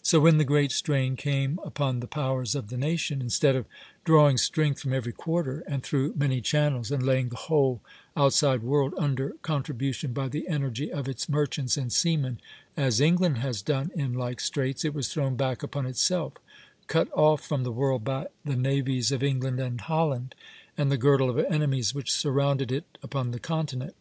So 0.00 0.18
when 0.18 0.38
the 0.38 0.46
great 0.46 0.72
strain 0.72 1.14
came 1.14 1.60
upon 1.62 2.00
the 2.00 2.06
powers 2.06 2.54
of 2.54 2.68
the 2.68 2.78
nation, 2.78 3.20
instead 3.20 3.54
of 3.54 3.66
drawing 4.02 4.38
strength 4.38 4.80
from 4.80 4.94
every 4.94 5.12
quarter 5.12 5.62
and 5.66 5.82
through 5.82 6.14
many 6.16 6.40
channels, 6.40 6.90
and 6.90 7.02
laying 7.02 7.28
the 7.28 7.36
whole 7.36 7.82
outside 8.16 8.62
world 8.62 8.94
under 8.96 9.34
contribution 9.42 10.14
by 10.14 10.28
the 10.30 10.48
energy 10.48 10.90
of 10.90 11.06
its 11.06 11.28
merchants 11.28 11.76
and 11.76 11.92
seamen, 11.92 12.40
as 12.78 12.98
England 12.98 13.36
has 13.40 13.60
done 13.60 13.90
in 13.94 14.14
like 14.14 14.40
straits, 14.40 14.86
it 14.86 14.94
was 14.94 15.12
thrown 15.12 15.36
back 15.36 15.62
upon 15.62 15.84
itself, 15.84 16.32
cut 16.86 17.10
off 17.12 17.46
from 17.46 17.62
the 17.62 17.70
world 17.70 18.02
by 18.02 18.28
the 18.46 18.56
navies 18.56 19.12
of 19.12 19.22
England 19.22 19.60
and 19.60 19.82
Holland, 19.82 20.34
and 20.78 20.90
the 20.90 20.96
girdle 20.96 21.28
of 21.28 21.38
enemies 21.38 21.94
which 21.94 22.10
surrounded 22.10 22.72
it 22.72 22.96
upon 23.02 23.32
the 23.32 23.38
continent. 23.38 23.94